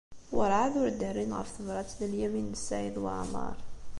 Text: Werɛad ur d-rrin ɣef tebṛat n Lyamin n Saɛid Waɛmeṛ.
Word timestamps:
Werɛad 0.35 0.73
ur 0.81 0.89
d-rrin 0.91 1.35
ɣef 1.37 1.49
tebṛat 1.51 1.91
n 2.09 2.09
Lyamin 2.11 2.47
n 2.53 2.59
Saɛid 2.65 2.97
Waɛmeṛ. 3.03 3.55